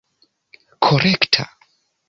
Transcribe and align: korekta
korekta 0.83 1.45